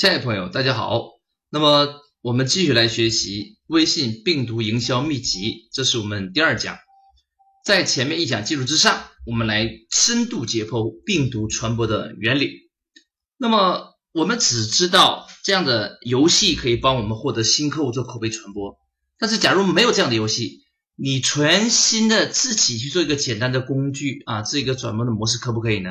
[0.00, 1.20] 亲爱的朋友，大家好。
[1.50, 6.78] 那么我们继续来学习微信病毒营销秘籍，这是我们第二讲。
[7.66, 12.70] 在前面一讲基础之上，我们来深度解剖病毒传播的原理。
[13.36, 18.78] 那么我们只知道这样的游戏可以帮我们获得新客户做口碑传播，
[19.18, 20.62] 但是假如没有这样的游戏，
[20.96, 25.90] 你全新的自己去做一个简单的工具啊，这个转播的模式可不可以呢？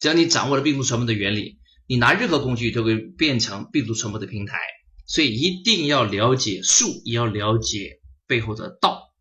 [0.00, 1.60] 只要你掌握了病毒传播的原理。
[1.86, 4.58] 你拿任何工具都会变成病毒传播的平台，
[5.06, 9.14] 所以一定要了解术，也要了解背后的道。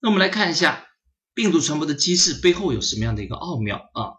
[0.00, 0.86] 那我们来看一下
[1.34, 4.16] 病毒传播的机制背后有什么样的一个奥妙啊？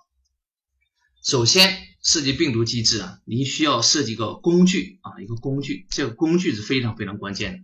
[1.24, 7.60] 首先设计病毒机制啊，你需要设计一个工具啊，一个工具，这个工具是非常非常关键的。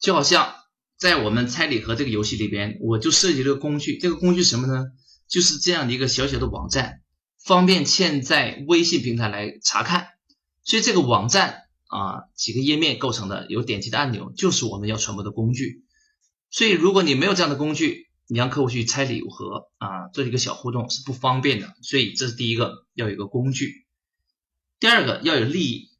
[0.00, 0.54] 就好像
[0.96, 4.86] 在我们猜礼盒这个游戏里边，我就设计了个工具，这个工具什么呢？
[5.28, 7.01] 就是这样的一个小小的网站。
[7.44, 10.08] 方便嵌在微信平台来查看，
[10.62, 15.84] 所以这个网站啊几个页面构成的有点击的按钮，就是我们要传播的工具。
[16.50, 21.74] 所以如果你没有这样的工具，你让客户去拆礼物盒啊做一个小互动是不方便的。
[21.82, 23.86] 所以这是第一个要有一个工具，
[24.78, 25.90] 第二个要有利益。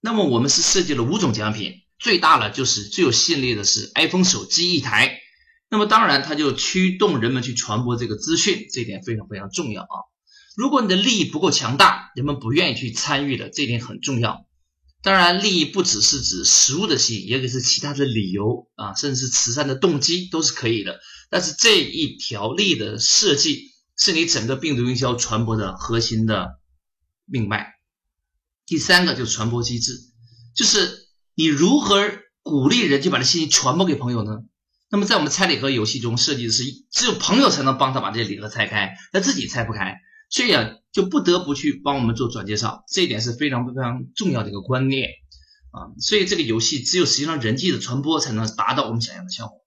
[0.00, 5.20] 那么我们是设计了五种奖品，最大的就是最有吸引力的是 iPhone 手机一台。
[5.68, 9.96] 那么当然它就驱动人们去传播这个资讯，这一点非常非常重要啊。
[10.56, 14.46] 如果你的利益不够强大，人们不愿意去参与的，这点很重要。
[15.02, 21.00] 当然，利益不只是指实物的吸引，也可以是其他的理由啊，甚至是慈善的动机都是可以的。
[21.28, 26.60] 但是这一条利益的设计是你整个病毒营销传播的核心的
[27.24, 27.72] 命脉。
[28.64, 29.98] 第三个就是传播机制，
[30.54, 34.42] 就是你如何鼓励人去把这信息传播给朋友呢？
[34.90, 39.96] 那么在我们拆礼盒游戏中设计的是，只有朋友才能帮他把这些礼盒拆开，他自己拆不开。
[40.32, 45.10] 所以啊，就不得不去帮我们做转介绍，这一点是非常非常重要的一个观念
[45.72, 45.92] 啊。
[46.00, 49.58] 所以这个游戏只有实际上人际的传播才能达到我们想要的效果。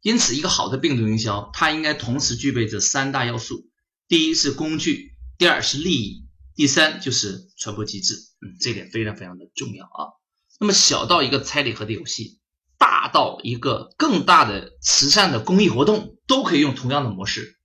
[0.00, 3.70] 因此，一个好的病毒营销，它应该同时具备这三大要素：
[4.08, 6.26] 第一是工具，第二是利益，
[6.56, 8.16] 第三就是传播机制。
[8.40, 10.18] 嗯，这点非常非常的重要啊。
[10.58, 12.40] 那么小到一个猜礼盒的游戏，
[12.76, 17.56] 大到一个更大的慈善的公益活动，都可以用同样的模式，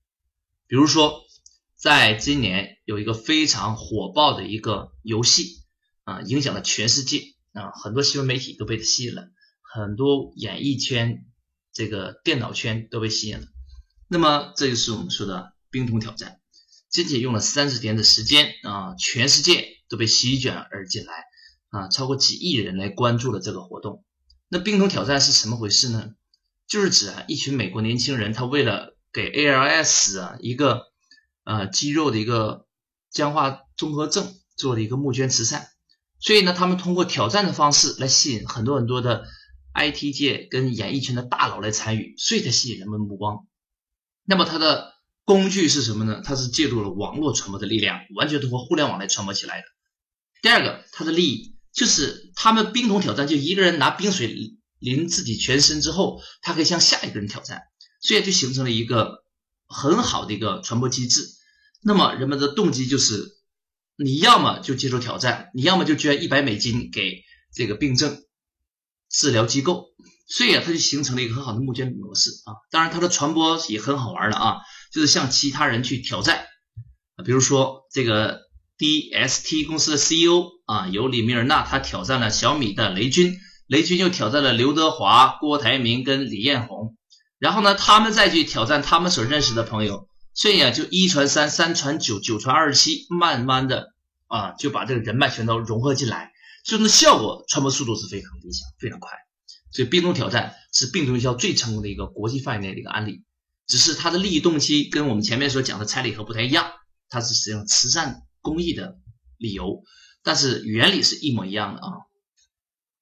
[0.67, 1.25] 比如说。
[1.77, 5.63] 在今年有一个非常火爆的一个游戏
[6.05, 9.27] 啊，影响了全世界啊，很多新闻媒体都被它吸引了，
[9.61, 11.23] 很多演艺圈、
[11.71, 13.45] 这个电脑圈都被吸引了。
[14.07, 16.39] 那么这就是我们说的冰桶挑战，
[16.89, 21.25] 仅仅用了三十天的时间啊，全世界都被席卷而进来
[21.69, 24.03] 啊，超过几亿人来关注了这个活动。
[24.49, 26.15] 那冰桶挑战是什么回事呢？
[26.67, 30.87] 就是指啊，一群美国年轻人，他为了给 ALS 啊一个
[31.47, 32.67] 呃，肌肉的一个
[33.09, 35.69] 僵化综合症做的一个募捐慈善，
[36.19, 39.25] 所以呢，他们通过挑战的方式来吸引很多很多的
[39.73, 43.47] IT 界跟演艺圈的大佬来参与，所以才吸引人们目光。
[44.25, 46.21] 那么它的工具是什么呢？
[46.21, 49.67] 它是借助了网络传播的力量，完全通过互联网来传播起来的。
[50.41, 57.61] 第二个，它的利益就是他们冰桶挑战，就一个人拿冰水淋自己全身之后，他可以向下一个人挑战，
[58.01, 59.23] 所以就形成了一个
[59.65, 61.36] 很好的一个传播机制。
[61.83, 63.23] 那么人们的动机就是，
[63.97, 67.23] 你要么就接受挑战，你要么就捐一百美金给
[67.53, 68.23] 这个病症
[69.09, 69.85] 治疗机构，
[70.27, 72.53] 所以啊，它就形成了一个很好的募捐模式啊。
[72.71, 74.57] 当然，它的传播也很好玩的啊，
[74.91, 76.45] 就是向其他人去挑战，
[77.23, 78.41] 比如说这个
[78.77, 86.97] DST 公司的 CEO 啊，由李米尔纳他挑战了小米的雷军，雷军又挑战了刘德华、郭台铭跟李彦宏，
[87.39, 90.07] 然后呢，他们再去挑战他们所认识的朋友。
[90.37, 93.95] 所以啊，就一传三，三传九，九传二十七，慢慢的
[94.27, 96.31] 啊，就把这个人脉全都融合进来，
[96.63, 99.09] 所以那效果传播速度是非常理想，非常快。
[99.71, 103.23] 所以病毒挑战是病毒营销最成功的一个国际范围内的一个案例，
[103.65, 106.71] 只是它的利益动机跟我们前面所讲的彩礼盒不太一样，
[107.09, 108.99] 它是使用慈善公益的
[109.37, 109.81] 理由，
[110.21, 111.89] 但是原理是一模一样的啊。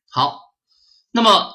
[0.09, 0.39] 好，
[1.11, 1.53] 那么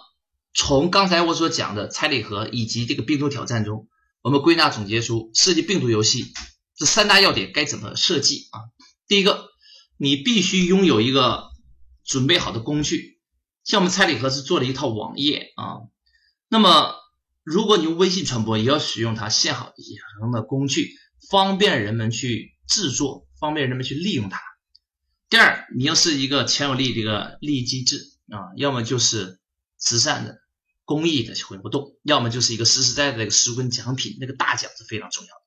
[0.52, 3.88] 从刚才我所讲的彩礼盒以及这个病毒挑战中。
[4.22, 6.32] 我们归纳总结出设计病毒游戏
[6.76, 8.60] 这三大要点该怎么设计啊？
[9.06, 9.48] 第一个，
[9.96, 11.50] 你必须拥有一个
[12.04, 13.20] 准备好的工具，
[13.64, 15.88] 像我们猜礼盒是做了一套网页啊。
[16.48, 16.94] 那么，
[17.42, 20.94] 如果你用微信传播，也要使用它现好养成的工具，
[21.30, 24.40] 方便人们去制作，方便人们去利用它。
[25.28, 29.38] 第二，你要是一个强有力的一个利益机制啊，要么就是
[29.76, 30.38] 慈善的。
[30.90, 35.42] 公益的活动，要么就是一个实实在在的那个实物跟奖品，那个大奖是非常重要的。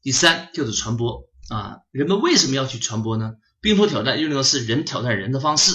[0.00, 3.34] 第三就是传播啊，人们为什么要去传播呢？
[3.60, 5.72] 病毒挑战用的是人挑战人的方式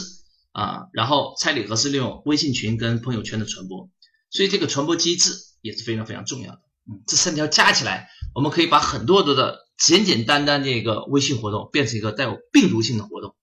[0.53, 3.91] 啊，然后蔡礼盒是利用微信群跟朋友圈的传播，
[4.31, 6.61] 所以这个传播机制也是非常非常重要的。
[6.89, 13.35] 嗯，这三条加起来，我们可以把很多的的简简单单的一个微信活动变成一个带有病毒性的活动。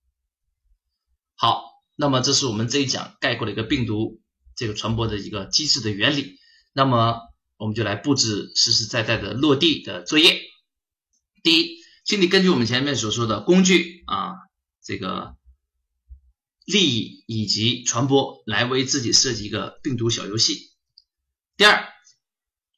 [1.36, 1.62] 好，
[1.94, 4.20] 那么这是我们这一讲概括的一个病毒
[4.56, 6.38] 这个传播的一个机制的原理。
[6.72, 7.20] 那么
[7.56, 10.40] 我们就来布置实实在在的落地的作业。
[11.42, 14.32] 第一，请你根据我们前面所说的工具啊，
[14.82, 15.36] 这个
[16.64, 20.70] 利益以及传播来为自己设计一个病毒小游戏。
[21.56, 21.88] 第二，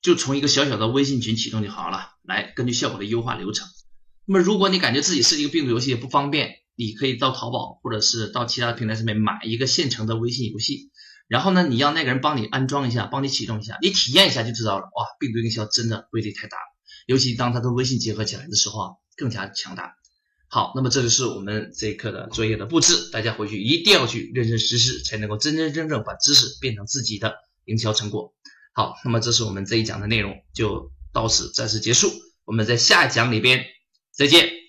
[0.03, 3.69] 就从一个小小的微信群启动就好了，来根据效果的优化流程。
[4.27, 10.91] 那么如果你感觉自己设计一个病毒游戏也不方便，你可以到淘宝或者是到其他平台上面买一个现成的微信游戏，
[11.27, 14.85] 然后呢，你让那个人帮你安装一下，帮你启动一下，你体验一下就知道了。
[14.85, 16.63] 哇，病毒营销真的威力太大了，
[17.07, 19.95] 尤其当它跟微信结合起来的时候啊，更加强大。
[20.49, 27.35] 好，那么这就是我们这一课的作业的布置，大家回去一定要去认真实施，才能够真真正正把知识变成自己的
[27.65, 28.35] 营销成果。
[28.73, 32.13] 好，那么这是我们这一讲的内容，就到此暂时结束，
[32.45, 33.65] 我们在下一讲里边
[34.13, 34.64] 再见。